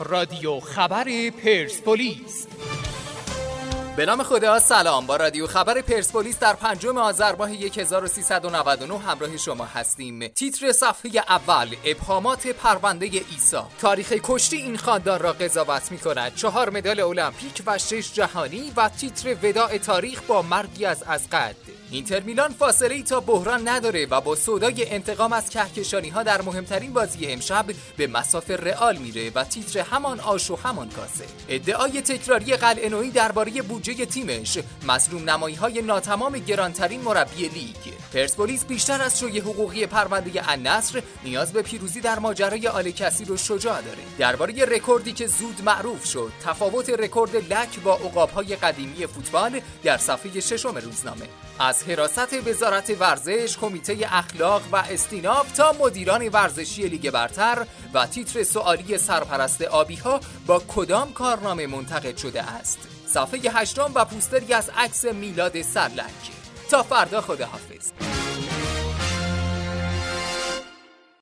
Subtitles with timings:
[0.00, 2.46] رادیو خبر پرسپولیس.
[3.96, 5.06] به نام خدا سلام.
[5.06, 10.28] با رادیو خبر پرسپولیس در پنجم آذر ماه 1399 همراه شما هستیم.
[10.28, 16.70] تیتر صفحه اول ابهامات پرونده ایسا تاریخ کشتی این خاندان را قضاوت می کند چهار
[16.70, 22.20] مدال المپیک و شش جهانی و تیتر وداع تاریخ با مرگی از از قد اینتر
[22.20, 26.92] میلان فاصله ای تا بحران نداره و با سودای انتقام از کهکشانی ها در مهمترین
[26.92, 27.64] بازی امشب
[27.96, 31.24] به مصاف رئال میره و تیتر همان آش و همان کاسه.
[31.48, 37.94] ادعای تکراری قلعه‌نویی درباره بودجه تیمش مظلوم نمایی های ناتمام گرانترین مربی لیگ.
[38.14, 43.80] پرسپولیس بیشتر از شوی حقوقی پرونده النصر نیاز به پیروزی در ماجرای آل‌کثیر و شجاع
[43.80, 44.02] داره.
[44.18, 50.40] درباره رکوردی که زود معروف شد تفاوت رکورد لک با عقاب‌های قدیمی فوتبال در صفحه
[50.40, 51.28] ششم روزنامه.
[51.58, 58.42] از حراست وزارت ورزش، کمیته اخلاق و استیناف تا مدیران ورزشی لیگ برتر و تیتر
[58.42, 62.78] سوالی سرپرست آبی ها با کدام کارنامه منتقد شده است.
[63.06, 66.04] صفحه هشتم و پوستری از عکس میلاد سرلک
[66.70, 68.03] تا فردا خداحافظ